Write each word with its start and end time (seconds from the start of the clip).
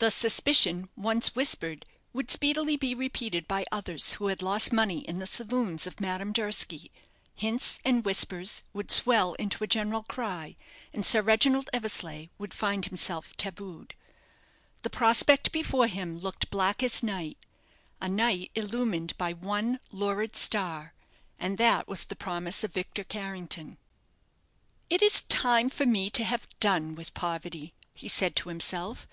The 0.00 0.10
suspicion 0.10 0.88
once 0.96 1.36
whispered 1.36 1.86
would 2.12 2.32
speedily 2.32 2.76
be 2.76 2.96
repeated 2.96 3.46
by 3.46 3.64
others 3.70 4.14
who 4.14 4.26
had 4.26 4.42
lost 4.42 4.72
money 4.72 5.02
in 5.02 5.20
the 5.20 5.24
saloons 5.24 5.86
of 5.86 6.00
Madame 6.00 6.32
Durski. 6.32 6.90
Hints 7.36 7.78
and 7.84 8.04
whispers 8.04 8.64
would 8.72 8.90
swell 8.90 9.34
into 9.34 9.62
a 9.62 9.68
general 9.68 10.02
cry, 10.02 10.56
and 10.92 11.06
Sir 11.06 11.22
Reginald 11.22 11.70
Eversleigh 11.72 12.26
would 12.38 12.52
find 12.52 12.86
himself 12.86 13.36
tabooed. 13.36 13.94
The 14.82 14.90
prospect 14.90 15.52
before 15.52 15.86
him 15.86 16.18
looked 16.18 16.50
black 16.50 16.82
as 16.82 17.00
night 17.00 17.38
a 18.00 18.08
night 18.08 18.50
illumined 18.56 19.16
by 19.16 19.32
one 19.32 19.78
lurid 19.92 20.34
star, 20.34 20.92
and 21.38 21.56
that 21.58 21.86
was 21.86 22.06
the 22.06 22.16
promise 22.16 22.64
of 22.64 22.72
Victor 22.74 23.04
Carrington. 23.04 23.78
"It 24.90 25.02
is 25.02 25.22
time 25.22 25.70
for 25.70 25.86
me 25.86 26.10
to 26.10 26.24
have 26.24 26.48
done 26.58 26.96
with 26.96 27.14
poverty," 27.14 27.74
he 27.94 28.08
said 28.08 28.34
to 28.34 28.48
himself. 28.48 29.06